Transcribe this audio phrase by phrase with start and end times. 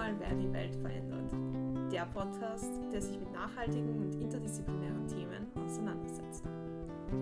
[0.00, 1.30] mal, wer die Welt verändert.
[1.92, 6.42] Der Podcast, der sich mit nachhaltigen und interdisziplinären Themen auseinandersetzt.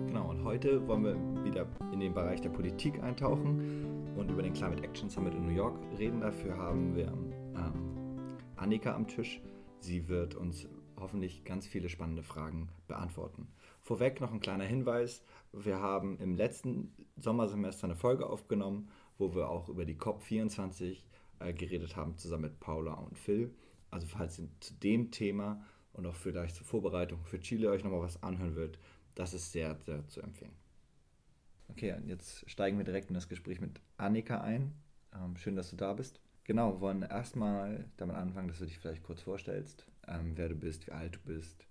[0.07, 4.53] Genau, und heute wollen wir wieder in den Bereich der Politik eintauchen und über den
[4.53, 6.21] Climate Action Summit in New York reden.
[6.21, 9.41] Dafür haben wir ähm, Annika am Tisch.
[9.81, 10.65] Sie wird uns
[10.97, 13.49] hoffentlich ganz viele spannende Fragen beantworten.
[13.81, 15.21] Vorweg noch ein kleiner Hinweis.
[15.51, 21.03] Wir haben im letzten Sommersemester eine Folge aufgenommen, wo wir auch über die COP24
[21.39, 23.53] äh, geredet haben, zusammen mit Paula und Phil.
[23.91, 28.01] Also falls ihr zu dem Thema und auch vielleicht zur Vorbereitung für Chile euch nochmal
[28.01, 28.79] was anhören wird,
[29.15, 30.53] das ist sehr, sehr zu empfehlen.
[31.69, 34.73] Okay, jetzt steigen wir direkt in das Gespräch mit Annika ein.
[35.13, 36.19] Ähm, schön, dass du da bist.
[36.43, 40.55] Genau, wir wollen erstmal damit anfangen, dass du dich vielleicht kurz vorstellst, ähm, wer du
[40.55, 41.67] bist, wie alt du bist,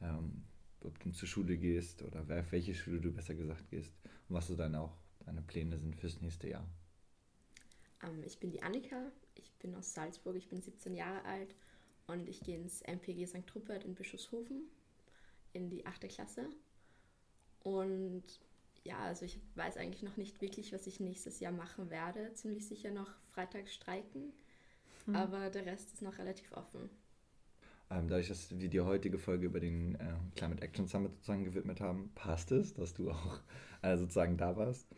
[0.00, 0.44] ähm,
[0.80, 3.94] ob du zur Schule gehst oder wer, welche Schule du besser gesagt gehst
[4.28, 6.66] und was so deine, auch deine Pläne sind fürs nächste Jahr.
[8.02, 11.54] Ähm, ich bin die Annika, ich bin aus Salzburg, ich bin 17 Jahre alt
[12.06, 13.54] und ich gehe ins MPG St.
[13.54, 14.62] Rupert in Bischofshofen
[15.52, 16.08] in die 8.
[16.08, 16.48] Klasse.
[17.60, 18.24] Und
[18.84, 22.32] ja, also ich weiß eigentlich noch nicht wirklich, was ich nächstes Jahr machen werde.
[22.34, 24.32] Ziemlich sicher noch Freitag streiken,
[25.04, 25.14] hm.
[25.14, 26.90] aber der Rest ist noch relativ offen.
[27.90, 31.80] Ähm, dadurch, dass wir die heutige Folge über den äh, Climate Action Summit sozusagen gewidmet
[31.80, 33.40] haben, passt es, dass du auch
[33.82, 34.88] äh, sozusagen da warst.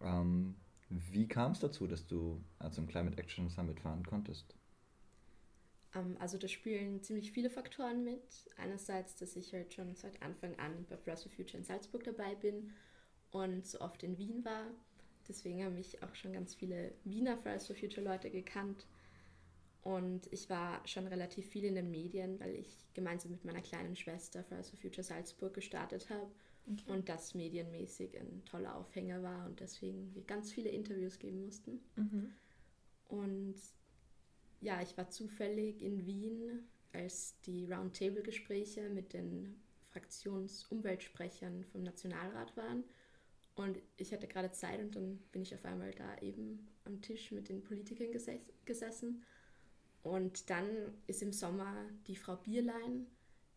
[0.00, 0.56] Ähm,
[0.90, 4.54] wie kam es dazu, dass du äh, zum Climate Action Summit fahren konntest?
[5.94, 8.48] Ähm, also da spielen ziemlich viele Faktoren mit.
[8.56, 12.34] Einerseits, dass ich halt schon seit Anfang an bei Fridays for Future in Salzburg dabei
[12.34, 12.72] bin
[13.30, 14.66] und so oft in Wien war.
[15.28, 18.86] Deswegen haben mich auch schon ganz viele Wiener Fridays for Future Leute gekannt.
[19.82, 23.96] Und ich war schon relativ viel in den Medien, weil ich gemeinsam mit meiner kleinen
[23.96, 26.30] Schwester Fridays for Future Salzburg gestartet habe.
[26.70, 26.92] Okay.
[26.92, 31.80] Und das medienmäßig ein toller Aufhänger war und deswegen wir ganz viele Interviews geben mussten.
[31.96, 32.32] Mhm.
[33.08, 33.54] Und
[34.60, 39.56] ja, ich war zufällig in Wien, als die Roundtable-Gespräche mit den
[39.90, 42.84] Fraktionsumweltsprechern vom Nationalrat waren.
[43.54, 47.32] Und ich hatte gerade Zeit und dann bin ich auf einmal da eben am Tisch
[47.32, 49.24] mit den Politikern geses gesessen.
[50.02, 50.66] Und dann
[51.06, 51.74] ist im Sommer
[52.06, 53.06] die Frau Bierlein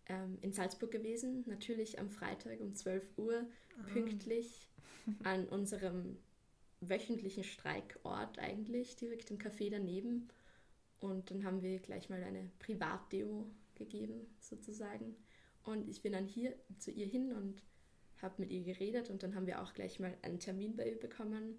[0.08, 3.46] ähm, in Salzburg gewesen, natürlich am Freitag um 12 Uhr,
[3.80, 3.94] oh.
[3.94, 4.68] pünktlich
[5.24, 6.18] an unserem
[6.82, 10.30] wöchentlichen Streikort eigentlich, direkt im Café daneben.
[11.00, 15.16] Und dann haben wir gleich mal eine Privatdemo gegeben, sozusagen.
[15.64, 17.64] Und ich bin dann hier zu ihr hin und
[18.22, 21.00] habe mit ihr geredet und dann haben wir auch gleich mal einen Termin bei ihr
[21.00, 21.58] bekommen.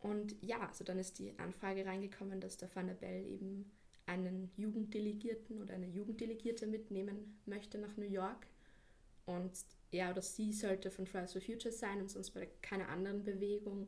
[0.00, 3.70] Und ja, also dann ist die Anfrage reingekommen, dass der Van der Bell eben
[4.10, 8.46] einen Jugenddelegierten oder eine Jugenddelegierte mitnehmen möchte nach New York.
[9.26, 9.52] Und
[9.92, 13.86] er oder sie sollte von Fridays for Future sein und sonst bei keiner anderen Bewegung.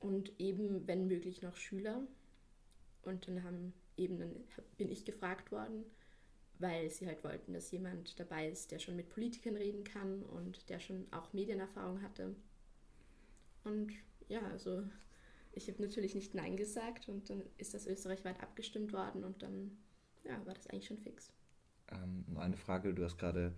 [0.00, 2.02] Und eben, wenn möglich, noch Schüler.
[3.02, 4.34] Und dann haben eben dann
[4.76, 5.84] bin ich gefragt worden,
[6.58, 10.68] weil sie halt wollten, dass jemand dabei ist, der schon mit Politikern reden kann und
[10.68, 12.34] der schon auch Medienerfahrung hatte.
[13.64, 13.92] Und
[14.28, 14.82] ja, also
[15.52, 19.76] ich habe natürlich nicht Nein gesagt und dann ist das österreichweit abgestimmt worden und dann
[20.24, 21.32] ja, war das eigentlich schon fix.
[21.90, 23.54] Ähm, eine Frage, du hast gerade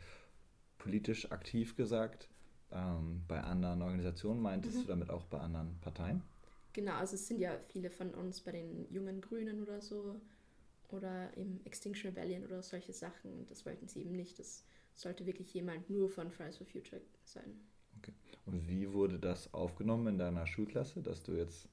[0.79, 2.29] politisch aktiv gesagt.
[2.73, 4.83] Ähm, bei anderen Organisationen meintest mhm.
[4.83, 6.23] du damit auch bei anderen Parteien?
[6.73, 10.21] Genau, also es sind ja viele von uns bei den jungen Grünen oder so
[10.89, 13.47] oder im Extinction Rebellion oder solche Sachen.
[13.49, 14.39] Das wollten sie eben nicht.
[14.39, 17.61] Das sollte wirklich jemand nur von Fridays for Future sein.
[17.99, 18.13] Okay.
[18.47, 21.69] Und wie wurde das aufgenommen in deiner Schulklasse, dass du jetzt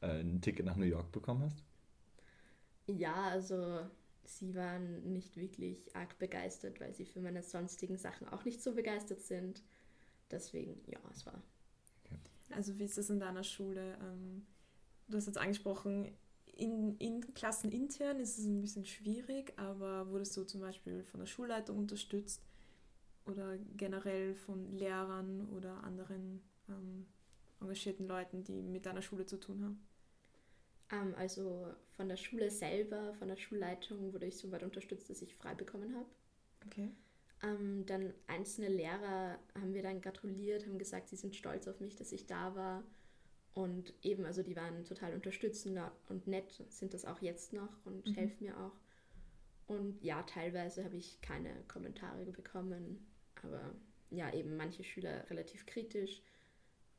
[0.00, 1.62] äh, ein Ticket nach New York bekommen hast?
[2.86, 3.80] Ja, also
[4.24, 8.74] sie waren nicht wirklich arg begeistert, weil sie für meine sonstigen Sachen auch nicht so
[8.74, 9.62] begeistert sind.
[10.30, 11.42] Deswegen, ja, es war.
[12.04, 12.18] Okay.
[12.50, 13.96] Also wie ist das in deiner Schule?
[14.00, 14.46] Ähm,
[15.08, 16.12] du hast jetzt angesprochen,
[16.54, 21.20] in, in Klassen intern ist es ein bisschen schwierig, aber wurdest du zum Beispiel von
[21.20, 22.42] der Schulleitung unterstützt
[23.24, 27.06] oder generell von Lehrern oder anderen ähm,
[27.62, 29.86] engagierten Leuten, die mit deiner Schule zu tun haben?
[30.90, 31.66] Ähm, also
[31.96, 35.54] von der Schule selber, von der Schulleitung wurde ich so weit unterstützt, dass ich frei
[35.54, 36.08] bekommen habe.
[36.66, 36.90] Okay.
[37.42, 41.96] Ähm, dann einzelne Lehrer haben mir dann gratuliert, haben gesagt, sie sind stolz auf mich,
[41.96, 42.84] dass ich da war.
[43.54, 45.78] Und eben, also die waren total unterstützend
[46.08, 48.14] und nett, sind das auch jetzt noch und mhm.
[48.14, 48.72] helfen mir auch.
[49.66, 53.06] Und ja, teilweise habe ich keine Kommentare bekommen,
[53.42, 53.74] aber
[54.10, 56.22] ja, eben manche Schüler relativ kritisch,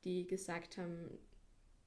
[0.03, 1.17] die gesagt haben,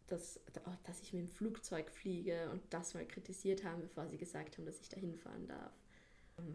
[0.06, 4.18] dass, oh, dass ich mit dem Flugzeug fliege und das mal kritisiert haben, bevor sie
[4.18, 5.72] gesagt haben, dass ich da hinfahren darf.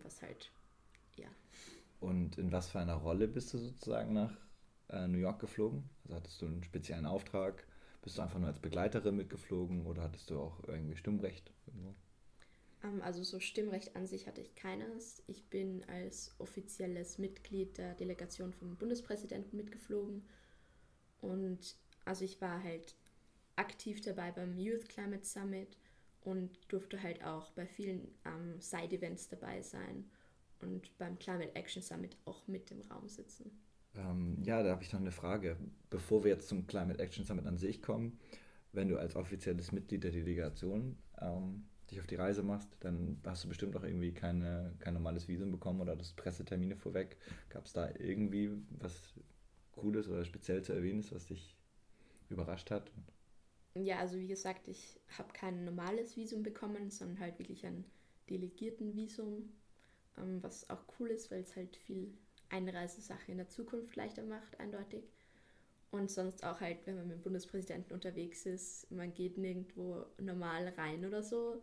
[0.04, 0.52] Was halt,
[1.16, 1.28] ja.
[2.00, 4.38] Und in was für einer Rolle bist du sozusagen nach
[4.90, 5.90] äh, New York geflogen?
[6.04, 7.66] Also hattest du einen speziellen Auftrag?
[8.02, 11.52] Bist du einfach nur als Begleiterin mitgeflogen oder hattest du auch irgendwie Stimmrecht?
[11.68, 11.94] Irgendwo?
[12.84, 15.24] Ähm, also so Stimmrecht an sich hatte ich keines.
[15.28, 20.24] Ich bin als offizielles Mitglied der Delegation vom Bundespräsidenten mitgeflogen.
[21.22, 21.76] Und
[22.06, 22.96] also ich war halt
[23.56, 25.78] aktiv dabei beim Youth Climate Summit
[26.22, 30.06] und durfte halt auch bei vielen ähm, Side-Events dabei sein
[30.60, 33.52] und beim Climate Action Summit auch mit im Raum sitzen.
[33.96, 35.58] Ähm, ja, da habe ich noch eine Frage.
[35.90, 38.20] Bevor wir jetzt zum Climate Action Summit an sich kommen,
[38.72, 43.44] wenn du als offizielles Mitglied der Delegation ähm, dich auf die Reise machst, dann hast
[43.44, 47.18] du bestimmt auch irgendwie keine, kein normales Visum bekommen oder das Pressetermine vorweg.
[47.50, 49.14] Gab es da irgendwie was
[49.72, 51.56] Cooles oder speziell zu erwähnen, was dich
[52.30, 52.92] überrascht hat?
[53.74, 57.86] Ja, also wie gesagt, ich habe kein normales Visum bekommen, sondern halt wirklich ein
[58.30, 59.50] Delegiertenvisum,
[60.18, 62.14] ähm, was auch cool ist, weil es halt viel
[62.50, 65.04] Einreisesache in der Zukunft leichter macht, eindeutig.
[65.90, 70.70] Und sonst auch halt, wenn man mit dem Bundespräsidenten unterwegs ist, man geht nirgendwo normal
[70.78, 71.62] rein oder so.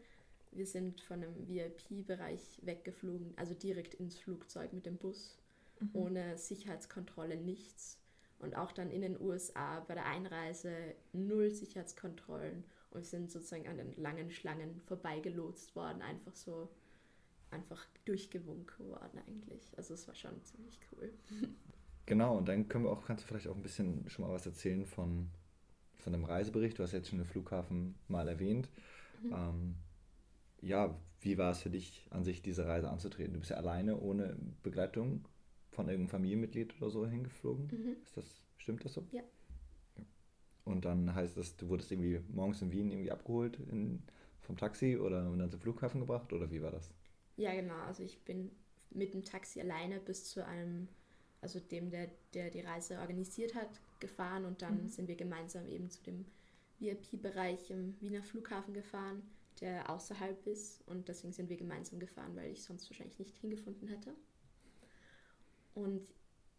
[0.53, 5.39] Wir sind von einem VIP-Bereich weggeflogen, also direkt ins Flugzeug mit dem Bus,
[5.81, 5.91] mhm.
[5.93, 7.99] ohne Sicherheitskontrolle, nichts.
[8.39, 10.73] Und auch dann in den USA bei der Einreise
[11.13, 12.65] null Sicherheitskontrollen.
[12.91, 16.69] Und wir sind sozusagen an den langen Schlangen vorbeigelotst worden, einfach so,
[17.51, 19.77] einfach durchgewunken worden eigentlich.
[19.77, 21.13] Also es war schon ziemlich cool.
[22.07, 24.47] Genau, und dann können wir auch, kannst du vielleicht auch ein bisschen schon mal was
[24.47, 25.29] erzählen von,
[25.99, 26.79] von dem Reisebericht.
[26.79, 28.71] Du hast jetzt schon den Flughafen mal erwähnt.
[29.23, 29.33] Mhm.
[29.35, 29.75] Ähm,
[30.63, 33.35] ja, wie war es für dich an sich, diese Reise anzutreten?
[33.35, 35.29] Du bist ja alleine, ohne Begleitung
[35.79, 37.69] von irgendeinem Familienmitglied oder so hingeflogen.
[37.71, 37.97] Mhm.
[38.03, 39.07] Ist das, stimmt das so?
[39.13, 39.23] Ja.
[39.97, 40.05] ja.
[40.65, 44.03] Und dann heißt das, du wurdest irgendwie morgens in Wien irgendwie abgeholt in,
[44.41, 46.91] vom Taxi oder und dann zum Flughafen gebracht oder wie war das?
[47.37, 47.77] Ja, genau.
[47.87, 48.51] Also ich bin
[48.91, 50.89] mit dem Taxi alleine bis zu einem,
[51.43, 53.71] also dem, der, der die Reise organisiert hat,
[54.01, 54.89] gefahren und dann mhm.
[54.89, 56.25] sind wir gemeinsam eben zu dem
[56.81, 59.23] VIP-Bereich im Wiener Flughafen gefahren,
[59.61, 63.87] der außerhalb ist und deswegen sind wir gemeinsam gefahren, weil ich sonst wahrscheinlich nicht hingefunden
[63.87, 64.13] hätte.
[65.79, 66.15] Und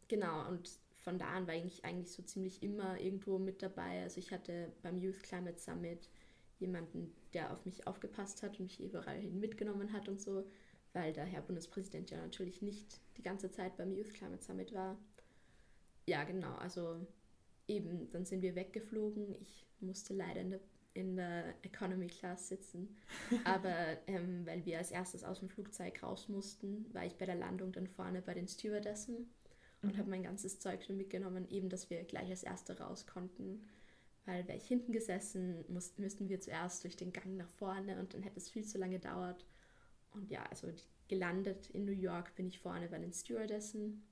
[0.07, 4.03] genau, und von da an war ich eigentlich so ziemlich immer irgendwo mit dabei.
[4.03, 6.09] Also ich hatte beim Youth Climate Summit
[6.59, 10.43] jemanden, der auf mich aufgepasst hat und mich überall hin mitgenommen hat und so,
[10.93, 14.97] weil der Herr Bundespräsident ja natürlich nicht die ganze Zeit beim Youth Climate Summit war.
[16.05, 17.05] Ja, genau, also
[17.67, 19.35] eben, dann sind wir weggeflogen.
[19.41, 20.59] Ich musste leider in der,
[20.99, 22.95] in der Economy Class sitzen,
[23.43, 23.73] aber
[24.07, 27.71] ähm, weil wir als erstes aus dem Flugzeug raus mussten, war ich bei der Landung
[27.71, 29.29] dann vorne bei den Stewardessen
[29.81, 29.97] und mhm.
[29.97, 33.67] habe mein ganzes Zeug schon mitgenommen, eben, dass wir gleich als Erste raus konnten.
[34.25, 38.13] Weil wäre ich hinten gesessen, muss, müssten wir zuerst durch den Gang nach vorne und
[38.13, 39.45] dann hätte es viel zu lange gedauert.
[40.11, 40.67] Und ja, also
[41.07, 44.03] gelandet in New York bin ich vorne bei den Stewardessen.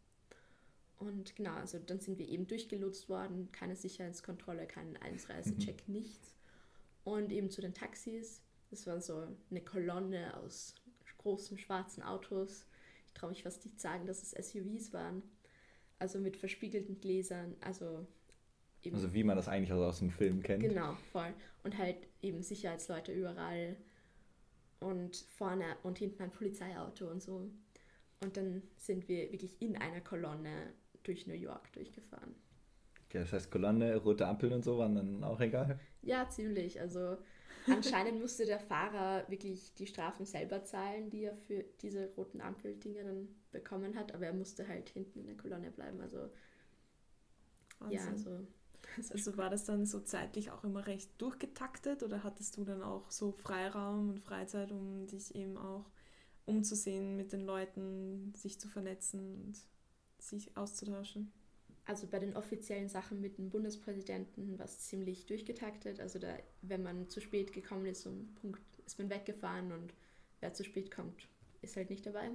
[0.97, 5.93] Und genau, also dann sind wir eben durchgelotst worden, keine Sicherheitskontrolle, keinen Einreisecheck, mhm.
[5.93, 6.36] nichts.
[7.07, 8.41] Und eben zu den Taxis.
[8.69, 10.75] Das war so eine Kolonne aus
[11.19, 12.65] großen schwarzen Autos.
[13.05, 15.23] Ich traue mich fast nicht sagen, dass es SUVs waren.
[15.99, 17.55] Also mit verspiegelten Gläsern.
[17.61, 18.05] Also
[18.83, 18.97] eben.
[18.97, 20.61] Also wie man das eigentlich also aus dem Film kennt.
[20.61, 21.33] Genau, voll.
[21.63, 23.77] Und halt eben Sicherheitsleute überall.
[24.81, 27.49] Und vorne und hinten ein Polizeiauto und so.
[28.21, 32.35] Und dann sind wir wirklich in einer Kolonne durch New York durchgefahren.
[33.05, 35.79] Okay, das heißt Kolonne, rote Ampeln und so waren dann auch egal?
[36.01, 36.79] Ja, ziemlich.
[36.79, 37.17] Also
[37.67, 43.03] anscheinend musste der Fahrer wirklich die Strafen selber zahlen, die er für diese roten Ampeldinger
[43.03, 45.99] dann bekommen hat, aber er musste halt hinten in der Kolonne bleiben.
[46.01, 46.29] Also
[47.79, 47.97] Wahnsinn.
[47.97, 48.47] ja, also
[49.09, 53.11] also war das dann so zeitlich auch immer recht durchgetaktet oder hattest du dann auch
[53.11, 55.85] so Freiraum und Freizeit, um dich eben auch
[56.45, 59.57] umzusehen mit den Leuten, sich zu vernetzen und
[60.19, 61.31] sich auszutauschen?
[61.87, 66.01] Also bei den offiziellen Sachen mit dem Bundespräsidenten war es ziemlich durchgetaktet.
[66.01, 69.93] Also da, wenn man zu spät gekommen ist, um Punkt ist man weggefahren und
[70.41, 71.27] wer zu spät kommt,
[71.61, 72.29] ist halt nicht dabei.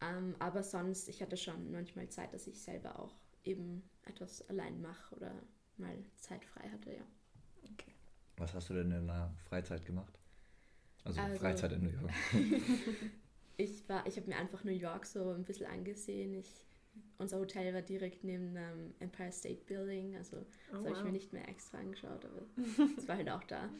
[0.00, 4.80] Ähm, aber sonst, ich hatte schon manchmal Zeit, dass ich selber auch eben etwas allein
[4.80, 5.34] mache oder
[5.76, 7.02] mal Zeit frei hatte, ja.
[7.72, 7.92] Okay.
[8.38, 10.18] Was hast du denn in der Freizeit gemacht?
[11.04, 12.12] Also, also Freizeit in New York.
[13.56, 16.34] ich war, ich habe mir einfach New York so ein bisschen angesehen.
[16.34, 16.64] Ich,
[17.18, 20.98] unser Hotel war direkt neben dem Empire State Building, also das oh, habe wow.
[20.98, 22.42] ich mir nicht mehr extra angeschaut, aber
[22.98, 23.70] es war halt auch da.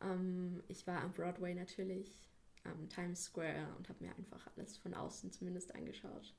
[0.00, 2.28] Um, ähm, ich war am Broadway natürlich,
[2.64, 6.34] am Times Square und habe mir einfach alles von außen zumindest angeschaut.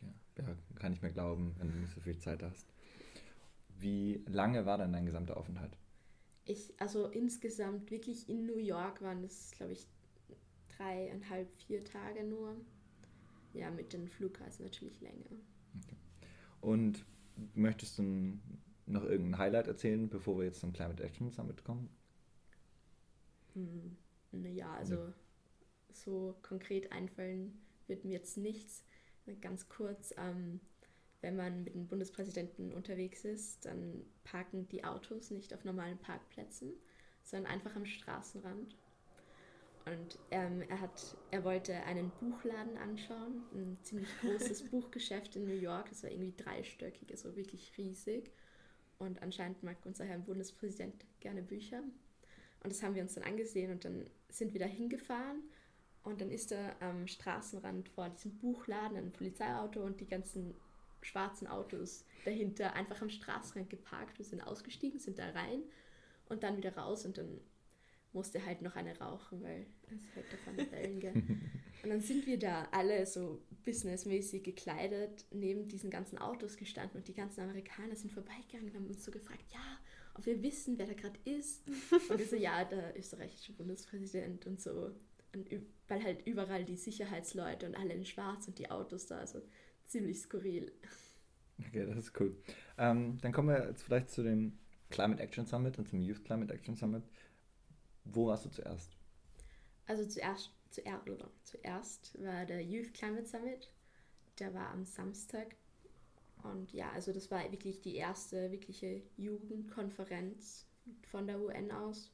[0.00, 2.66] Ja, ja, kann ich mir glauben, wenn du nicht so viel Zeit hast.
[3.78, 5.76] Wie lange war dann dein gesamter Aufenthalt?
[6.44, 9.86] Ich, also insgesamt wirklich in New York waren es, glaube ich,
[10.76, 12.56] dreieinhalb, vier Tage nur.
[13.52, 15.26] Ja, mit den Flugreisen natürlich länger.
[15.76, 15.96] Okay.
[16.60, 17.04] Und
[17.54, 18.38] möchtest du
[18.86, 21.88] noch irgendein Highlight erzählen, bevor wir jetzt zum Climate Action Summit kommen?
[23.54, 23.96] Hm,
[24.32, 25.12] naja, also
[25.92, 28.84] so konkret einfallen wird mir jetzt nichts.
[29.40, 30.60] Ganz kurz, ähm,
[31.20, 36.72] wenn man mit dem Bundespräsidenten unterwegs ist, dann parken die Autos nicht auf normalen Parkplätzen,
[37.22, 38.76] sondern einfach am Straßenrand.
[39.84, 45.54] Und ähm, er, hat, er wollte einen Buchladen anschauen, ein ziemlich großes Buchgeschäft in New
[45.54, 48.30] York, das war irgendwie dreistöckig, also wirklich riesig.
[48.98, 51.82] Und anscheinend mag unser Herr Bundespräsident gerne Bücher.
[52.62, 55.42] Und das haben wir uns dann angesehen und dann sind wir da hingefahren.
[56.04, 60.54] Und dann ist da am Straßenrand vor diesem Buchladen ein Polizeiauto und die ganzen
[61.00, 64.18] schwarzen Autos dahinter einfach am Straßenrand geparkt.
[64.18, 65.62] Wir sind ausgestiegen, sind da rein
[66.26, 67.40] und dann wieder raus und dann
[68.12, 71.14] musste halt noch eine rauchen, weil es halt davon Rebellen, gell?
[71.82, 77.08] Und dann sind wir da alle so businessmäßig gekleidet neben diesen ganzen Autos gestanden und
[77.08, 79.78] die ganzen Amerikaner sind vorbeigegangen und haben uns so gefragt, ja,
[80.14, 81.62] ob wir wissen, wer da gerade ist.
[82.08, 84.94] Und wir so, ja, der österreichische Bundespräsident und so.
[85.34, 85.50] Und
[85.88, 89.40] weil halt überall die Sicherheitsleute und alle in schwarz und die Autos da, also
[89.86, 90.72] ziemlich skurril.
[91.58, 92.36] Okay, das ist cool.
[92.78, 94.58] Ähm, dann kommen wir jetzt vielleicht zu dem
[94.90, 97.04] Climate Action Summit und zum Youth Climate Action Summit.
[98.04, 98.90] Wo warst du zuerst?
[99.86, 103.70] Also zuerst, zuerst, oder, zuerst war der Youth Climate Summit.
[104.38, 105.56] Der war am Samstag.
[106.42, 110.66] Und ja, also das war wirklich die erste wirkliche Jugendkonferenz
[111.02, 112.10] von der UN aus.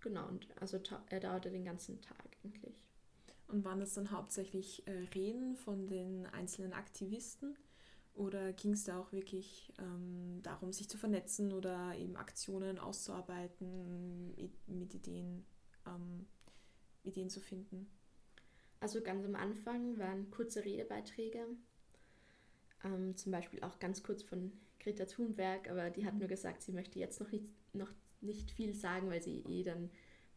[0.00, 0.80] Genau, und also
[1.10, 2.80] er dauerte den ganzen Tag eigentlich.
[3.48, 7.56] Und waren das dann hauptsächlich äh, Reden von den einzelnen Aktivisten?
[8.14, 14.34] Oder ging es da auch wirklich ähm, darum, sich zu vernetzen oder eben Aktionen auszuarbeiten,
[14.66, 15.46] mit Ideen,
[15.86, 16.26] ähm,
[17.04, 17.88] Ideen zu finden?
[18.80, 21.46] Also ganz am Anfang waren kurze Redebeiträge,
[22.84, 26.72] ähm, zum Beispiel auch ganz kurz von Greta Thunberg, aber die hat nur gesagt, sie
[26.72, 29.90] möchte jetzt noch nicht, noch nicht viel sagen, weil sie eh dann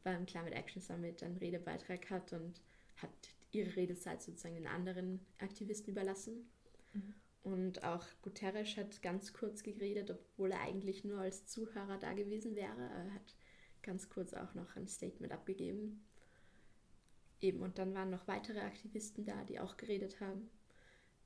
[0.03, 2.61] beim Climate Action Summit einen Redebeitrag hat und
[2.97, 3.09] hat
[3.51, 6.47] ihre Redezeit sozusagen den anderen Aktivisten überlassen.
[6.93, 7.15] Mhm.
[7.45, 12.55] Und auch Guterres hat ganz kurz geredet, obwohl er eigentlich nur als Zuhörer da gewesen
[12.55, 12.81] wäre.
[12.81, 13.35] Er hat
[13.83, 16.03] ganz kurz auch noch ein Statement abgegeben.
[17.41, 20.49] Eben, und dann waren noch weitere Aktivisten da, die auch geredet haben.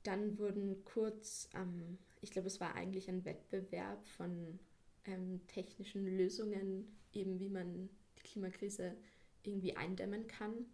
[0.02, 4.58] Dann wurden kurz, ähm, ich glaube, es war eigentlich ein Wettbewerb von
[5.06, 8.94] ähm, technischen Lösungen, eben wie man die Klimakrise
[9.42, 10.66] irgendwie eindämmen kann,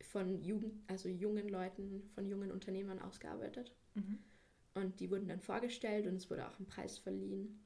[0.00, 3.72] von Jugend, also jungen Leuten, von jungen Unternehmern ausgearbeitet.
[3.94, 4.18] Mhm.
[4.74, 7.60] Und die wurden dann vorgestellt und es wurde auch ein Preis verliehen.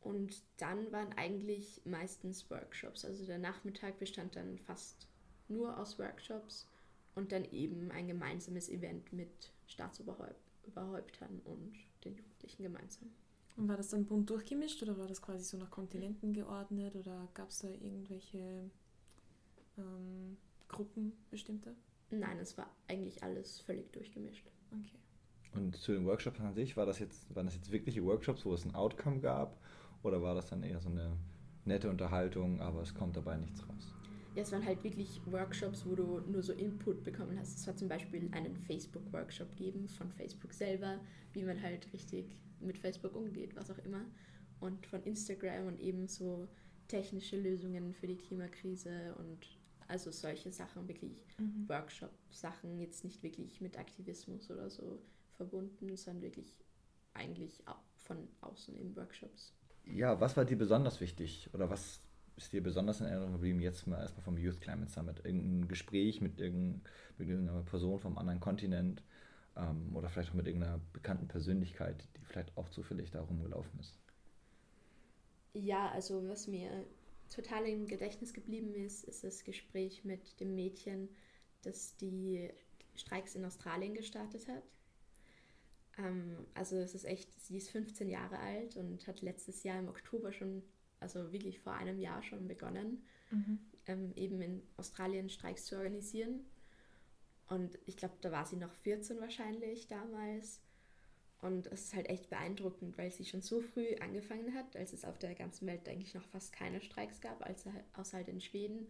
[0.00, 3.04] Und dann waren eigentlich meistens Workshops.
[3.04, 5.08] Also der Nachmittag bestand dann fast
[5.48, 6.68] nur aus Workshops
[7.14, 11.74] und dann eben ein gemeinsames Event mit Staatsoberhäuptern und
[12.04, 13.10] den Jugendlichen gemeinsam.
[13.56, 17.26] Und war das dann bunt durchgemischt oder war das quasi so nach Kontinenten geordnet oder
[17.32, 18.70] gab es da irgendwelche
[19.78, 20.36] ähm,
[20.68, 21.74] Gruppen bestimmte?
[22.10, 24.46] Nein, es war eigentlich alles völlig durchgemischt.
[24.70, 24.98] Okay.
[25.56, 28.54] Und zu den Workshops an sich, war das jetzt, waren das jetzt wirkliche Workshops, wo
[28.54, 29.58] es ein Outcome gab?
[30.02, 31.16] Oder war das dann eher so eine
[31.64, 33.94] nette Unterhaltung, aber es kommt dabei nichts raus?
[34.34, 37.58] Ja, es waren halt wirklich Workshops, wo du nur so Input bekommen hast.
[37.58, 41.00] Es war zum Beispiel einen Facebook-Workshop geben von Facebook selber,
[41.32, 44.04] wie man halt richtig mit Facebook umgeht, was auch immer.
[44.60, 46.48] Und von Instagram und eben so
[46.86, 49.38] technische Lösungen für die Klimakrise und
[49.88, 51.68] also solche Sachen, wirklich mhm.
[51.68, 54.98] Workshop-Sachen, jetzt nicht wirklich mit Aktivismus oder so
[55.36, 56.56] verbunden, sondern wirklich
[57.14, 57.62] eigentlich
[57.96, 59.52] von außen in Workshops.
[59.84, 62.00] Ja, was war dir besonders wichtig oder was
[62.36, 65.24] ist dir besonders in Erinnerung geblieben, jetzt mal erstmal vom Youth Climate Summit?
[65.24, 66.82] Irgendein Gespräch mit, irgendein,
[67.18, 69.02] mit irgendeiner Person vom anderen Kontinent
[69.56, 73.98] ähm, oder vielleicht auch mit irgendeiner bekannten Persönlichkeit, die vielleicht auch zufällig da rumgelaufen ist?
[75.54, 76.84] Ja, also was mir
[77.30, 81.08] total im Gedächtnis geblieben ist, ist das Gespräch mit dem Mädchen,
[81.62, 82.50] das die
[82.94, 84.62] Streiks in Australien gestartet hat.
[85.98, 89.88] Ähm, also es ist echt, sie ist 15 Jahre alt und hat letztes Jahr im
[89.88, 90.62] Oktober schon,
[91.00, 93.58] also wirklich vor einem Jahr schon begonnen, mhm.
[93.86, 96.40] ähm, eben in Australien Streiks zu organisieren.
[97.48, 100.60] Und ich glaube, da war sie noch 14 wahrscheinlich damals.
[101.42, 105.04] Und es ist halt echt beeindruckend, weil sie schon so früh angefangen hat, als es
[105.04, 108.88] auf der ganzen Welt eigentlich noch fast keine Streiks gab, als, außer halt in Schweden.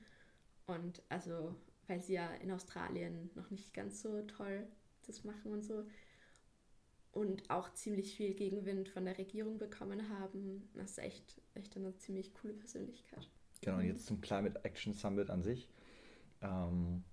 [0.67, 1.55] Und also,
[1.87, 4.67] weil sie ja in Australien noch nicht ganz so toll
[5.07, 5.85] das machen und so,
[7.17, 10.69] und auch ziemlich viel Gegenwind von der Regierung bekommen haben.
[10.75, 13.29] Das ist echt, echt eine ziemlich coole Persönlichkeit.
[13.63, 15.67] Genau, und jetzt zum Climate Action Summit an sich.
[16.43, 17.05] Ähm,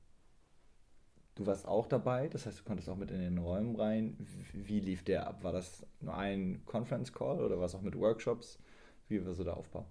[1.35, 4.17] du warst auch dabei, das heißt, du konntest auch mit in den Räumen rein.
[4.51, 5.41] Wie, wie lief der ab?
[5.43, 8.59] War das nur ein Conference Call oder war es auch mit Workshops?
[9.07, 9.87] Wie war so der Aufbau?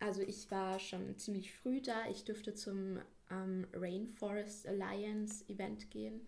[0.00, 2.08] Also ich war schon ziemlich früh da.
[2.10, 2.98] Ich durfte zum
[3.30, 6.26] ähm, Rainforest Alliance Event gehen.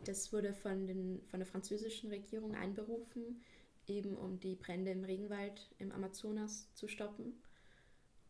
[0.00, 3.42] Das wurde von, den, von der französischen Regierung einberufen,
[3.86, 7.42] eben um die Brände im Regenwald im Amazonas zu stoppen.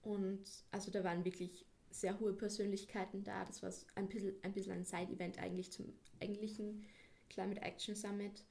[0.03, 3.45] Und also da waren wirklich sehr hohe Persönlichkeiten da.
[3.45, 6.85] Das war ein bisschen ein, bisschen ein Side-Event eigentlich zum eigentlichen
[7.29, 8.45] Climate Action Summit.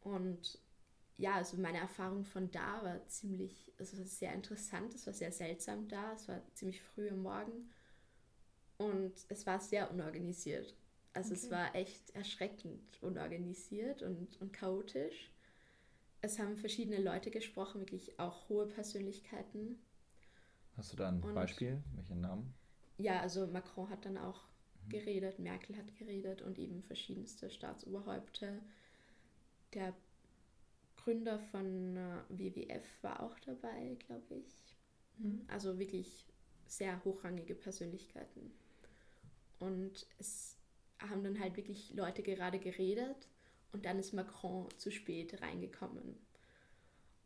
[0.00, 0.58] Und
[1.16, 5.32] ja, also meine Erfahrung von da war ziemlich, also war sehr interessant, es war sehr
[5.32, 7.70] seltsam da, es war ziemlich früh am Morgen
[8.78, 10.74] und es war sehr unorganisiert.
[11.12, 11.40] Also okay.
[11.42, 15.30] es war echt erschreckend unorganisiert und, und chaotisch.
[16.22, 19.78] Es haben verschiedene Leute gesprochen, wirklich auch hohe Persönlichkeiten.
[20.76, 21.82] Hast du da ein und, Beispiel?
[21.94, 22.54] Welchen Namen?
[22.98, 24.42] Ja, also Macron hat dann auch
[24.84, 24.90] mhm.
[24.90, 28.58] geredet, Merkel hat geredet und eben verschiedenste Staatsoberhäupter.
[29.72, 29.94] Der
[30.96, 34.76] Gründer von äh, WWF war auch dabei, glaube ich.
[35.18, 35.42] Mhm.
[35.48, 36.26] Also wirklich
[36.66, 38.52] sehr hochrangige Persönlichkeiten.
[39.58, 40.56] Und es
[41.08, 43.28] haben dann halt wirklich Leute gerade geredet
[43.72, 46.16] und dann ist Macron zu spät reingekommen.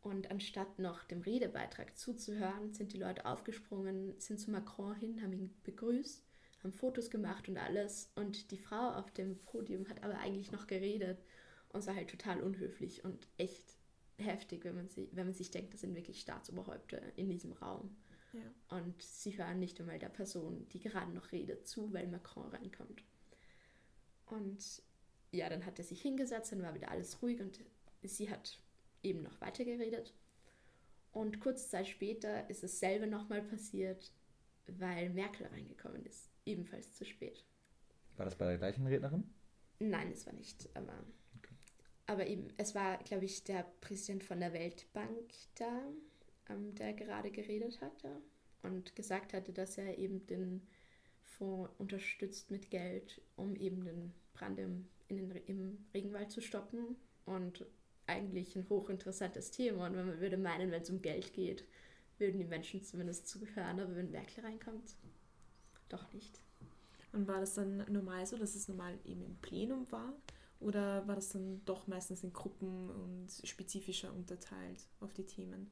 [0.01, 5.33] Und anstatt noch dem Redebeitrag zuzuhören, sind die Leute aufgesprungen, sind zu Macron hin, haben
[5.33, 6.23] ihn begrüßt,
[6.63, 8.11] haben Fotos gemacht und alles.
[8.15, 11.17] Und die Frau auf dem Podium hat aber eigentlich noch geredet
[11.69, 13.75] und es war halt total unhöflich und echt
[14.17, 17.95] heftig, wenn man, sich, wenn man sich denkt, das sind wirklich Staatsoberhäupter in diesem Raum.
[18.31, 18.77] Ja.
[18.77, 23.03] Und sie hören nicht einmal der Person, die gerade noch redet, zu, weil Macron reinkommt.
[24.25, 24.81] Und
[25.31, 27.59] ja, dann hat er sich hingesetzt, dann war wieder alles ruhig und
[28.03, 28.59] sie hat
[29.03, 30.13] eben noch weiter geredet.
[31.11, 34.11] Und kurze Zeit später ist dasselbe nochmal passiert,
[34.67, 36.29] weil Merkel reingekommen ist.
[36.45, 37.45] Ebenfalls zu spät.
[38.17, 39.23] War das bei der gleichen Rednerin?
[39.79, 40.69] Nein, es war nicht.
[40.75, 41.05] Aber
[42.07, 45.81] aber eben, es war, glaube ich, der Präsident von der Weltbank da,
[46.49, 48.21] ähm, der gerade geredet hatte
[48.61, 50.67] und gesagt hatte, dass er eben den
[51.37, 56.95] Fonds unterstützt mit Geld, um eben den Brand im, den, im Regenwald zu stoppen.
[57.25, 57.65] Und
[58.07, 59.87] eigentlich ein hochinteressantes Thema.
[59.87, 61.65] Und wenn man würde meinen, wenn es um Geld geht,
[62.17, 64.95] würden die Menschen zumindest zuhören, aber wenn Merkel reinkommt,
[65.89, 66.39] doch nicht.
[67.11, 70.13] Und war das dann normal so, dass es normal eben im Plenum war?
[70.59, 75.69] Oder war das dann doch meistens in Gruppen und spezifischer unterteilt auf die Themen?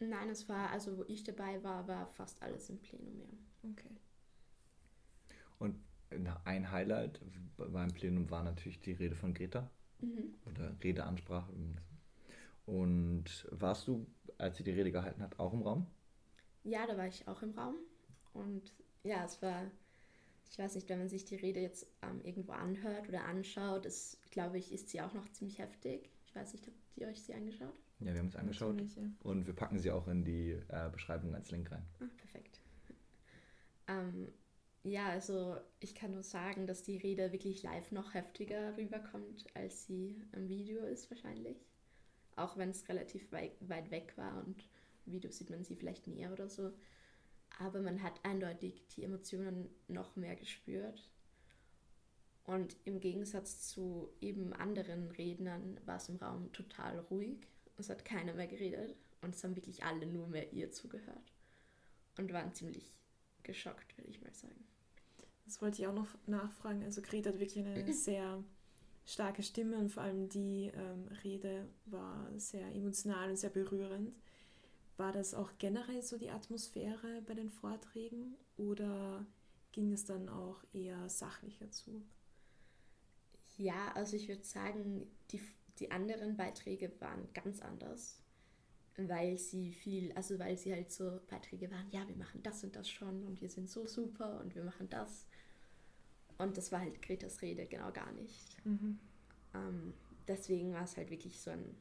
[0.00, 3.70] Nein, es war, also wo ich dabei war, war fast alles im Plenum, ja.
[3.70, 3.96] Okay.
[5.58, 5.76] Und
[6.44, 7.20] ein Highlight
[7.56, 9.70] beim Plenum war natürlich die Rede von Greta.
[10.00, 10.34] Mhm.
[10.46, 11.52] Oder Redeansprache.
[12.66, 14.06] Und warst du,
[14.38, 15.86] als sie die Rede gehalten hat, auch im Raum?
[16.64, 17.76] Ja, da war ich auch im Raum.
[18.32, 19.70] Und ja, es war
[20.50, 24.18] ich weiß nicht, wenn man sich die Rede jetzt ähm, irgendwo anhört oder anschaut, ist,
[24.30, 26.10] glaube ich, ist sie auch noch ziemlich heftig.
[26.26, 27.78] Ich weiß nicht, habt ihr euch sie angeschaut?
[28.00, 28.76] Ja, wir haben es angeschaut.
[28.76, 29.02] Ziemlich, ja.
[29.22, 31.84] Und wir packen sie auch in die äh, Beschreibung als Link rein.
[32.00, 32.60] Ah, perfekt.
[33.88, 34.28] Ähm,
[34.88, 39.86] ja, also ich kann nur sagen, dass die Rede wirklich live noch heftiger rüberkommt, als
[39.86, 41.56] sie im Video ist wahrscheinlich.
[42.36, 44.68] Auch wenn es relativ weit, weg war und
[45.06, 46.72] im Video sieht man sie vielleicht näher oder so
[47.58, 51.08] aber man hat eindeutig die Emotionen noch mehr gespürt.
[52.44, 57.46] Und im Gegensatz zu eben anderen Rednern war es im Raum total ruhig.
[57.76, 61.32] Es hat keiner mehr geredet und es haben wirklich alle nur mehr ihr zugehört
[62.16, 62.92] und waren ziemlich
[63.42, 64.67] geschockt, würde ich mal sagen.
[65.48, 66.84] Das wollte ich auch noch nachfragen.
[66.84, 68.44] Also Greta hat wirklich eine sehr
[69.06, 74.14] starke Stimme und vor allem die ähm, Rede war sehr emotional und sehr berührend.
[74.98, 79.24] War das auch generell so die Atmosphäre bei den Vorträgen oder
[79.72, 82.02] ging es dann auch eher sachlicher zu?
[83.56, 85.40] Ja, also ich würde sagen, die,
[85.78, 88.22] die anderen Beiträge waren ganz anders,
[88.98, 92.76] weil sie viel, also weil sie halt so Beiträge waren, ja, wir machen das und
[92.76, 95.26] das schon und wir sind so super und wir machen das.
[96.38, 98.64] Und das war halt Gretas Rede genau gar nicht.
[98.64, 98.98] Mhm.
[99.54, 99.94] Ähm,
[100.26, 101.76] deswegen war es halt wirklich so ein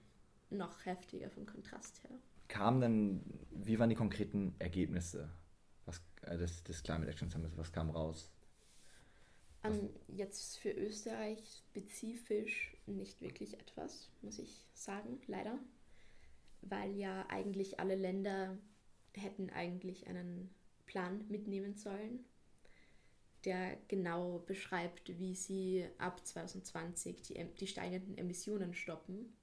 [0.50, 2.18] noch heftiger vom Kontrast her
[2.48, 5.30] kam denn, wie waren die konkreten Ergebnisse
[5.86, 7.58] was, äh, des, des Climate Action Summits?
[7.58, 8.32] Was kam raus?
[9.64, 15.58] Um, ähm, jetzt für Österreich spezifisch nicht wirklich etwas, muss ich sagen, leider.
[16.62, 18.58] Weil ja eigentlich alle Länder
[19.14, 20.50] hätten eigentlich einen
[20.86, 22.24] Plan mitnehmen sollen,
[23.48, 29.34] der genau beschreibt, wie sie ab 2020 die, die steigenden Emissionen stoppen.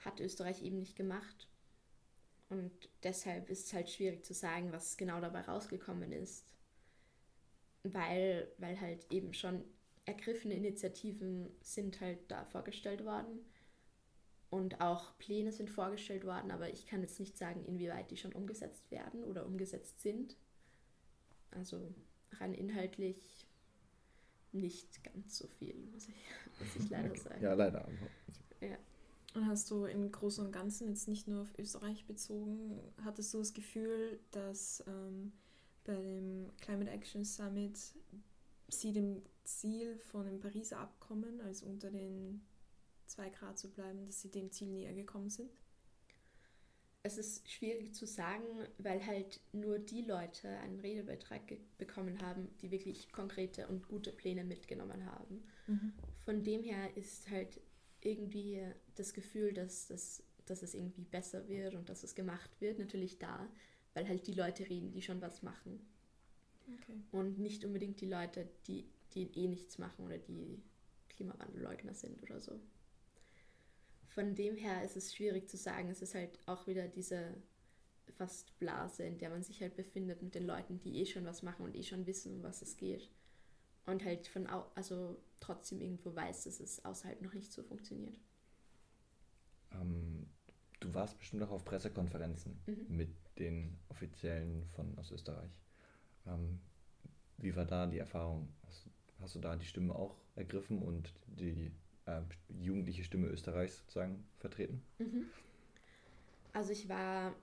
[0.00, 1.48] Hat Österreich eben nicht gemacht.
[2.48, 2.72] Und
[3.04, 6.44] deshalb ist es halt schwierig zu sagen, was genau dabei rausgekommen ist.
[7.84, 9.64] Weil, weil halt eben schon
[10.04, 13.38] ergriffene Initiativen sind halt da vorgestellt worden.
[14.50, 18.32] Und auch Pläne sind vorgestellt worden, aber ich kann jetzt nicht sagen, inwieweit die schon
[18.32, 20.36] umgesetzt werden oder umgesetzt sind.
[21.52, 21.94] Also
[22.40, 23.46] rein inhaltlich
[24.52, 26.14] nicht ganz so viel, muss ich,
[26.60, 27.42] muss ich leider sagen.
[27.42, 27.88] Ja, leider.
[28.60, 28.78] Ja.
[29.34, 33.38] Und hast du im Großen und Ganzen jetzt nicht nur auf Österreich bezogen, hattest du
[33.38, 35.32] das Gefühl, dass ähm,
[35.84, 37.78] bei dem Climate Action Summit
[38.68, 42.42] sie dem Ziel von dem Pariser Abkommen, also unter den
[43.06, 45.50] 2 Grad zu bleiben, dass sie dem Ziel näher gekommen sind?
[47.06, 48.46] Es ist schwierig zu sagen,
[48.78, 51.42] weil halt nur die Leute einen Redebeitrag
[51.76, 55.42] bekommen haben, die wirklich konkrete und gute Pläne mitgenommen haben.
[55.66, 55.92] Mhm.
[56.24, 57.60] Von dem her ist halt
[58.00, 58.62] irgendwie
[58.94, 63.18] das Gefühl, dass, dass, dass es irgendwie besser wird und dass es gemacht wird, natürlich
[63.18, 63.50] da,
[63.92, 65.86] weil halt die Leute reden, die schon was machen.
[66.66, 67.02] Okay.
[67.12, 70.62] Und nicht unbedingt die Leute, die, die eh nichts machen oder die
[71.10, 72.58] Klimawandelleugner sind oder so
[74.14, 75.90] von dem her ist es schwierig zu sagen.
[75.90, 77.34] Es ist halt auch wieder diese
[78.16, 81.42] fast Blase, in der man sich halt befindet mit den Leuten, die eh schon was
[81.42, 83.10] machen und eh schon wissen, um was es geht.
[83.86, 88.16] Und halt von au also trotzdem irgendwo weiß, dass es außerhalb noch nicht so funktioniert.
[89.72, 90.26] Ähm,
[90.78, 92.86] du warst bestimmt auch auf Pressekonferenzen mhm.
[92.88, 95.50] mit den Offiziellen von aus Österreich.
[96.26, 96.60] Ähm,
[97.38, 98.48] wie war da die Erfahrung?
[98.66, 98.86] Hast,
[99.20, 101.72] hast du da die Stimme auch ergriffen und die
[102.06, 102.20] äh,
[102.60, 104.82] jugendliche Stimme Österreichs sozusagen vertreten?
[104.98, 105.26] Mhm.
[106.52, 107.34] Also ich war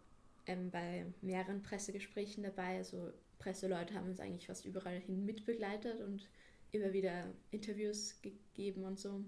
[0.46, 2.78] ähm, bei mehreren Pressegesprächen dabei.
[2.78, 6.28] Also Presseleute haben uns eigentlich fast überall hin mitbegleitet und
[6.72, 9.24] immer wieder Interviews gegeben und so.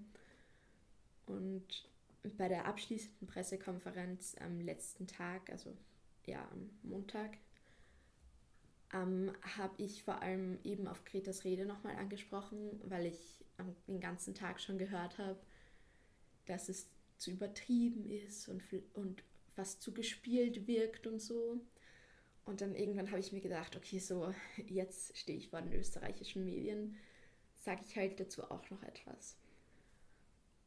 [1.25, 1.89] Und
[2.37, 5.75] bei der abschließenden Pressekonferenz am letzten Tag, also
[6.25, 7.37] ja am Montag,
[8.93, 13.42] ähm, habe ich vor allem eben auf Gretas Rede nochmal angesprochen, weil ich
[13.87, 15.39] den ganzen Tag schon gehört habe,
[16.45, 18.63] dass es zu übertrieben ist und,
[18.93, 19.23] und
[19.55, 21.59] was zu gespielt wirkt und so.
[22.45, 24.33] Und dann irgendwann habe ich mir gedacht, okay, so
[24.67, 26.97] jetzt stehe ich vor den österreichischen Medien,
[27.55, 29.37] sage ich halt dazu auch noch etwas.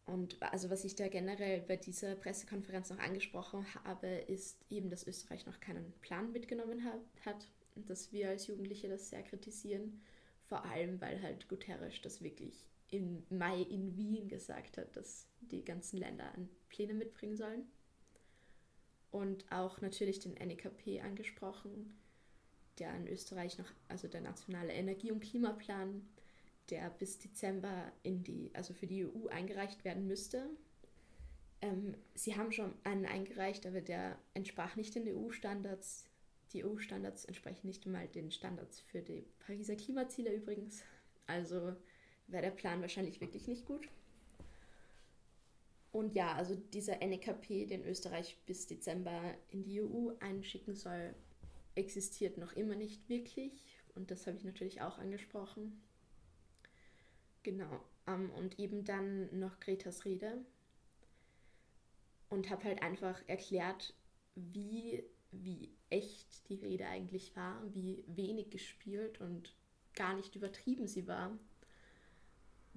[0.07, 5.07] Und also was ich da generell bei dieser Pressekonferenz noch angesprochen habe, ist eben, dass
[5.07, 6.85] Österreich noch keinen Plan mitgenommen
[7.25, 10.01] hat und dass wir als Jugendliche das sehr kritisieren.
[10.44, 15.64] Vor allem, weil halt Guterres das wirklich im Mai in Wien gesagt hat, dass die
[15.64, 16.33] ganzen Länder
[16.68, 17.66] Pläne mitbringen sollen.
[19.11, 21.99] Und auch natürlich den NEKP angesprochen,
[22.79, 26.07] der in Österreich noch, also der nationale Energie- und Klimaplan,
[26.70, 30.51] der bis Dezember in die, also für die EU eingereicht werden müsste.
[31.62, 36.05] Ähm, sie haben schon einen eingereicht, aber der entsprach nicht den EU-Standards.
[36.53, 40.83] Die EU-Standards entsprechen nicht einmal den Standards für die Pariser Klimaziele übrigens.
[41.27, 41.75] Also
[42.29, 43.89] wäre der Plan wahrscheinlich wirklich nicht gut.
[45.93, 51.15] Und ja, also dieser NEKP, den Österreich bis Dezember in die EU einschicken soll,
[51.75, 53.65] existiert noch immer nicht wirklich.
[53.95, 55.81] Und das habe ich natürlich auch angesprochen.
[57.43, 57.81] Genau.
[58.07, 60.45] Um, und eben dann noch Gretas Rede.
[62.29, 63.95] Und habe halt einfach erklärt,
[64.35, 69.55] wie, wie echt die Rede eigentlich war, wie wenig gespielt und
[69.95, 71.39] gar nicht übertrieben sie war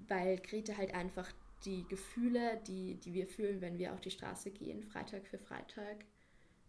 [0.08, 1.32] weil Grete halt einfach
[1.66, 6.06] die Gefühle, die, die wir fühlen, wenn wir auf die Straße gehen, Freitag für Freitag,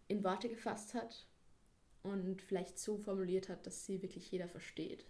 [0.07, 1.25] in Worte gefasst hat
[2.03, 5.05] und vielleicht so formuliert hat, dass sie wirklich jeder versteht.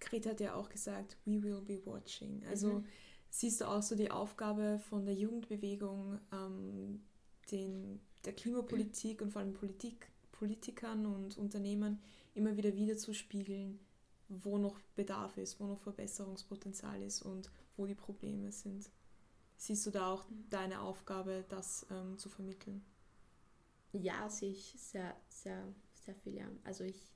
[0.00, 2.42] Greta hat ja auch gesagt, we will be watching.
[2.48, 2.84] Also mhm.
[3.30, 7.02] siehst du auch so die Aufgabe von der Jugendbewegung, ähm,
[7.50, 12.00] den, der Klimapolitik und vor allem Politik, Politikern und Unternehmern
[12.34, 13.80] immer wieder wiederzuspiegeln,
[14.28, 18.90] wo noch Bedarf ist, wo noch Verbesserungspotenzial ist und wo die Probleme sind.
[19.56, 22.84] Siehst du da auch deine Aufgabe, das ähm, zu vermitteln?
[23.92, 26.48] Ja, sehe ich sehr, sehr, sehr viel, ja.
[26.64, 27.08] Also ich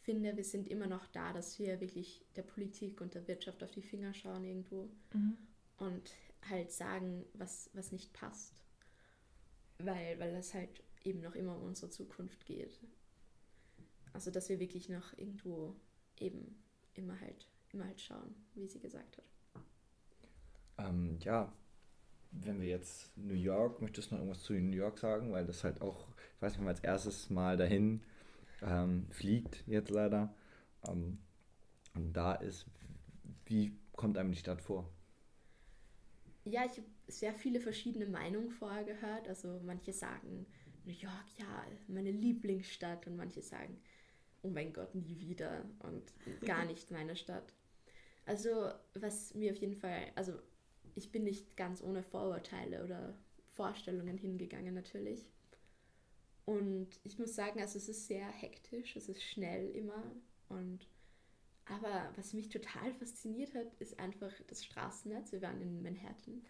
[0.00, 3.70] finde, wir sind immer noch da, dass wir wirklich der Politik und der Wirtschaft auf
[3.70, 5.36] die Finger schauen irgendwo mhm.
[5.78, 6.10] und
[6.48, 8.54] halt sagen, was, was nicht passt.
[9.78, 12.80] Weil, weil das halt eben noch immer um unsere Zukunft geht.
[14.12, 15.76] Also dass wir wirklich noch irgendwo
[16.20, 16.62] eben
[16.94, 19.24] immer halt, immer halt schauen, wie sie gesagt hat.
[20.78, 21.52] Ähm, ja,
[22.32, 25.32] wenn wir jetzt New York, möchtest du noch irgendwas zu New York sagen?
[25.32, 28.02] Weil das halt auch, ich weiß nicht, wenn man als erstes Mal dahin
[28.62, 30.34] ähm, fliegt, jetzt leider,
[30.86, 31.18] ähm,
[31.94, 32.66] und da ist,
[33.46, 34.88] wie kommt einem die Stadt vor?
[36.44, 39.28] Ja, ich habe sehr viele verschiedene Meinungen vorher gehört.
[39.28, 40.46] Also manche sagen,
[40.84, 43.78] New York, ja, meine Lieblingsstadt und manche sagen,
[44.42, 46.12] oh mein Gott, nie wieder und
[46.44, 47.54] gar nicht meine Stadt.
[48.26, 50.34] Also, was mir auf jeden Fall, also
[50.94, 53.14] ich bin nicht ganz ohne Vorurteile oder
[53.48, 55.26] Vorstellungen hingegangen natürlich.
[56.46, 60.02] Und ich muss sagen, also es ist sehr hektisch, es ist schnell immer
[60.48, 60.86] und
[61.66, 65.30] Aber was mich total fasziniert hat, ist einfach das Straßennetz.
[65.30, 66.42] Wir waren in Manhattan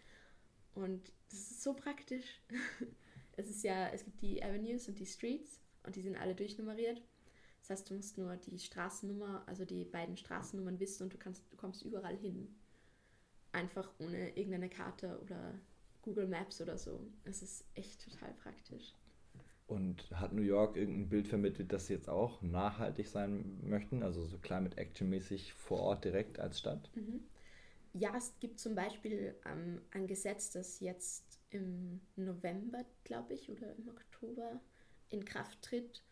[0.73, 2.41] und das ist so praktisch.
[3.37, 7.01] es ist ja, es gibt die Avenues und die Streets und die sind alle durchnummeriert.
[7.71, 11.41] Das heißt, du musst nur die Straßennummer, also die beiden Straßennummern wissen und du kannst,
[11.53, 12.53] du kommst überall hin.
[13.53, 15.57] Einfach ohne irgendeine Karte oder
[16.01, 16.99] Google Maps oder so.
[17.23, 18.93] Es ist echt total praktisch.
[19.67, 24.25] Und hat New York irgendein Bild vermittelt, dass sie jetzt auch nachhaltig sein möchten, also
[24.25, 26.91] so Climate Action mäßig vor Ort direkt als Stadt?
[26.93, 27.21] Mhm.
[27.93, 33.73] Ja, es gibt zum Beispiel ähm, ein Gesetz, das jetzt im November, glaube ich, oder
[33.77, 34.59] im Oktober
[35.09, 36.03] in Kraft tritt,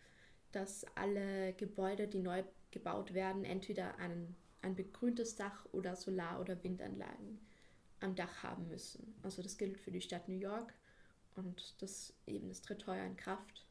[0.51, 6.63] dass alle Gebäude, die neu gebaut werden, entweder ein, ein begrüntes Dach oder Solar- oder
[6.63, 7.39] Windanlagen
[7.99, 9.15] am Dach haben müssen.
[9.23, 10.73] Also das gilt für die Stadt New York
[11.35, 13.65] und das eben das tritt heuer in Kraft.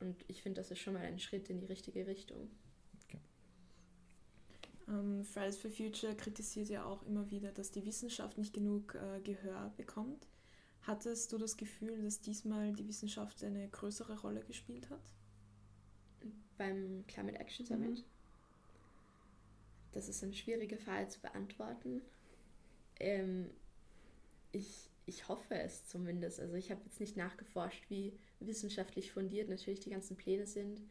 [0.00, 2.50] Und ich finde, das ist schon mal ein Schritt in die richtige Richtung.
[4.88, 9.20] Ähm, Fridays for Future kritisiert ja auch immer wieder, dass die Wissenschaft nicht genug äh,
[9.20, 10.26] Gehör bekommt.
[10.82, 15.02] Hattest du das Gefühl, dass diesmal die Wissenschaft eine größere Rolle gespielt hat?
[16.58, 17.98] Beim Climate Action Summit?
[17.98, 18.04] Mhm.
[19.92, 22.02] Das ist eine schwierige Frage zu beantworten.
[23.00, 23.50] Ähm,
[24.52, 26.40] ich, ich hoffe es zumindest.
[26.40, 30.82] Also ich habe jetzt nicht nachgeforscht, wie wissenschaftlich fundiert natürlich die ganzen Pläne sind.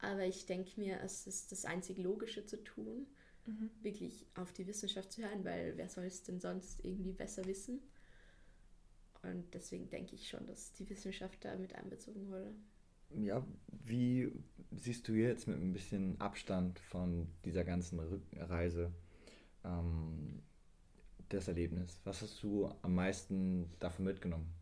[0.00, 3.06] Aber ich denke mir, es ist das einzig Logische zu tun
[3.46, 3.70] mhm.
[3.82, 7.80] wirklich auf die Wissenschaft zu hören, weil wer soll es denn sonst irgendwie besser wissen?
[9.22, 12.54] Und deswegen denke ich schon, dass die Wissenschaft da mit einbezogen wurde.
[13.10, 13.44] Ja,
[13.84, 14.30] wie
[14.72, 18.00] siehst du jetzt mit ein bisschen Abstand von dieser ganzen
[18.36, 18.92] Reise
[19.64, 20.42] ähm,
[21.28, 22.00] das Erlebnis?
[22.04, 24.52] Was hast du am meisten davon mitgenommen?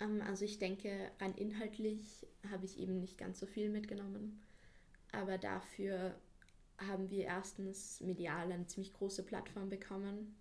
[0.00, 4.40] Ähm, also ich denke, rein inhaltlich habe ich eben nicht ganz so viel mitgenommen.
[5.12, 6.14] Aber dafür
[6.78, 10.36] haben wir erstens medial eine ziemlich große Plattform bekommen,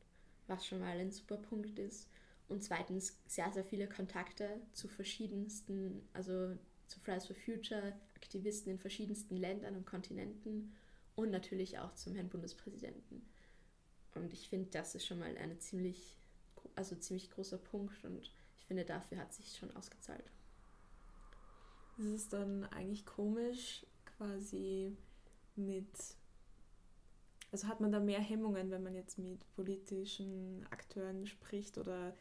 [0.47, 2.09] was schon mal ein super Punkt ist.
[2.49, 6.55] Und zweitens sehr, sehr viele Kontakte zu verschiedensten, also
[6.87, 10.73] zu Fridays for Future, Aktivisten in verschiedensten Ländern und Kontinenten
[11.15, 13.27] und natürlich auch zum Herrn Bundespräsidenten.
[14.15, 16.17] Und ich finde, das ist schon mal ein ziemlich,
[16.75, 20.31] also ziemlich großer Punkt und ich finde, dafür hat sich schon ausgezahlt.
[21.99, 23.85] Es ist dann eigentlich komisch,
[24.17, 24.95] quasi
[25.55, 25.87] mit
[27.51, 32.13] also hat man da mehr Hemmungen, wenn man jetzt mit politischen Akteuren spricht oder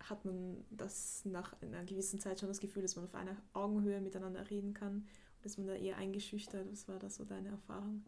[0.00, 4.00] hat man das nach einer gewissen Zeit schon das Gefühl, dass man auf einer Augenhöhe
[4.00, 5.06] miteinander reden kann?
[5.38, 6.70] Oder ist man da eher eingeschüchtert?
[6.70, 8.04] Was war das so deine Erfahrung?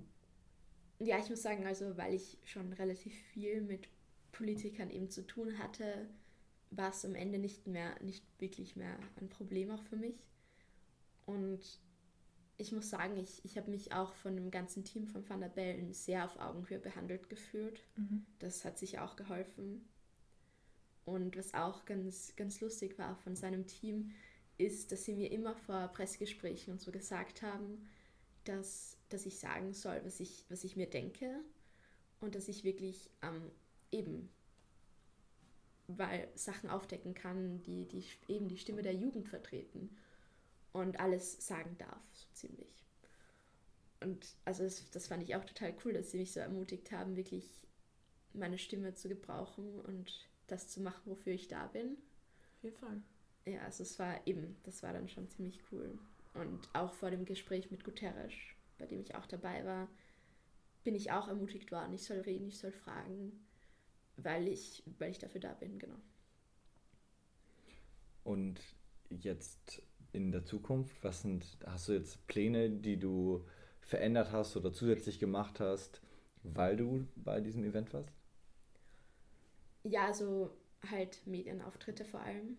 [0.99, 3.89] Ja, ich muss sagen, also weil ich schon relativ viel mit
[4.33, 6.09] Politikern eben zu tun hatte,
[6.71, 10.17] war es am Ende nicht mehr, nicht wirklich mehr ein Problem auch für mich.
[11.25, 11.81] Und
[12.59, 15.49] ich muss sagen, ich, ich habe mich auch von dem ganzen Team von Van der
[15.49, 17.83] Bellen sehr auf Augenhöhe behandelt gefühlt.
[17.97, 18.25] Mhm.
[18.39, 19.87] Das hat sich auch geholfen.
[21.07, 24.13] Und was auch ganz, ganz lustig war von seinem Team,
[24.59, 27.89] ist, dass sie mir immer vor Pressegesprächen und so gesagt haben,
[28.45, 31.41] dass, dass ich sagen soll, was ich, was ich mir denke
[32.21, 33.51] und dass ich wirklich ähm,
[33.91, 34.29] eben
[35.89, 39.97] weil Sachen aufdecken kann, die, die eben die Stimme der Jugend vertreten
[40.73, 42.85] und alles sagen darf, so ziemlich.
[44.01, 47.17] Und also das, das fand ich auch total cool, dass sie mich so ermutigt haben,
[47.17, 47.45] wirklich
[48.33, 51.97] meine Stimme zu gebrauchen und das zu machen, wofür ich da bin.
[52.57, 53.03] Auf jeden Fall.
[53.45, 55.99] Ja, also es war eben, das war dann schon ziemlich cool.
[56.35, 58.33] Und auch vor dem Gespräch mit Guterres,
[58.79, 59.89] bei dem ich auch dabei war,
[60.85, 63.45] bin ich auch ermutigt worden, ich soll reden, ich soll fragen,
[64.17, 65.97] weil ich, weil ich dafür da bin, genau.
[68.23, 68.61] Und
[69.09, 69.83] jetzt
[70.17, 70.97] in der Zukunft?
[71.03, 73.45] Was sind, hast du jetzt Pläne, die du
[73.81, 76.01] verändert hast oder zusätzlich gemacht hast,
[76.43, 78.16] weil du bei diesem Event warst?
[79.89, 80.51] Ja, also
[80.91, 82.59] halt Medienauftritte vor allem.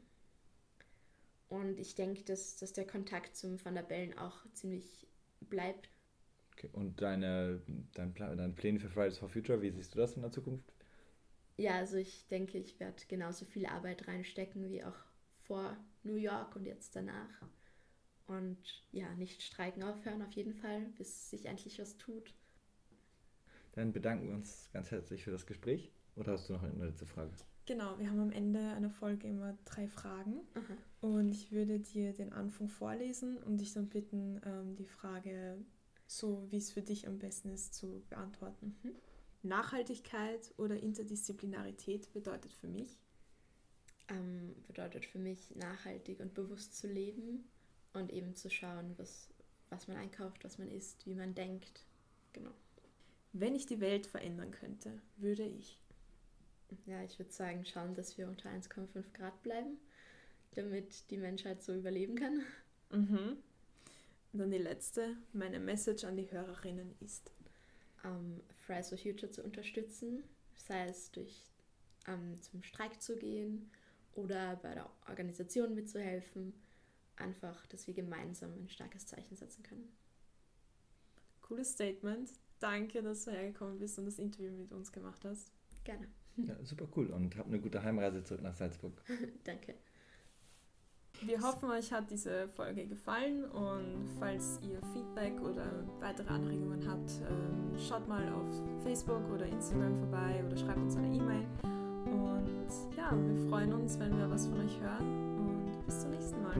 [1.49, 5.07] Und ich denke, dass, dass der Kontakt zum Van der Bellen auch ziemlich
[5.41, 5.89] bleibt.
[6.53, 6.69] Okay.
[6.73, 7.61] Und deine,
[7.93, 10.73] dein deine Pläne für Fridays for Future, wie siehst du das in der Zukunft?
[11.57, 14.97] Ja, also ich denke, ich werde genauso viel Arbeit reinstecken wie auch
[15.45, 17.41] vor New York und jetzt danach.
[18.27, 18.57] Und
[18.91, 22.33] ja, nicht streiken aufhören auf jeden Fall, bis sich endlich was tut.
[23.73, 25.91] Dann bedanken wir uns ganz herzlich für das Gespräch.
[26.17, 27.31] Oder hast du noch eine letzte Frage?
[27.65, 30.39] Genau, wir haben am Ende einer Folge immer drei Fragen.
[30.53, 30.77] Aha.
[31.01, 35.57] Und ich würde dir den Anfang vorlesen und dich dann bitten, ähm, die Frage
[36.07, 38.75] so, wie es für dich am besten ist, zu beantworten.
[38.83, 38.95] Mhm.
[39.43, 42.99] Nachhaltigkeit oder Interdisziplinarität bedeutet für mich?
[44.09, 47.49] ähm, bedeutet für mich nachhaltig und bewusst zu leben
[47.93, 49.29] und eben zu schauen, was,
[49.69, 51.85] was man einkauft, was man isst, wie man denkt.
[52.33, 52.51] Genau.
[53.33, 55.79] wenn ich die Welt verändern könnte, würde ich.
[56.85, 59.77] Ja, ich würde sagen, schauen, dass wir unter 1,5 Grad bleiben,
[60.55, 62.43] damit die Menschheit so überleben kann.
[62.91, 63.37] Mhm.
[64.33, 67.31] Und dann die letzte, meine Message an die Hörerinnen ist.
[68.03, 70.23] Um, Fridays for Future zu unterstützen,
[70.55, 71.51] sei es durch
[72.07, 73.69] um, zum Streik zu gehen
[74.13, 76.53] oder bei der Organisation mitzuhelfen.
[77.15, 79.91] Einfach, dass wir gemeinsam ein starkes Zeichen setzen können.
[81.41, 82.29] Cooles Statement.
[82.59, 85.51] Danke, dass du hergekommen bist und das Interview mit uns gemacht hast.
[85.83, 86.07] Gerne.
[86.37, 88.93] Ja, super cool und hab eine gute Heimreise zurück nach Salzburg.
[89.43, 89.75] Danke.
[91.21, 97.09] Wir hoffen, euch hat diese Folge gefallen und falls ihr Feedback oder weitere Anregungen habt,
[97.27, 101.45] ähm, schaut mal auf Facebook oder Instagram vorbei oder schreibt uns eine E-Mail.
[102.05, 106.41] Und ja, wir freuen uns, wenn wir was von euch hören und bis zum nächsten
[106.43, 106.55] Mal.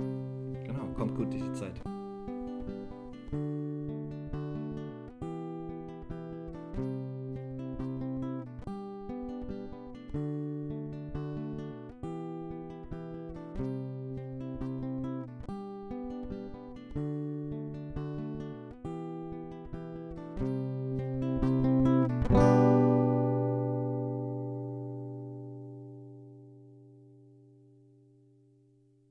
[0.63, 1.79] Genau, kommt gut durch die Zeit.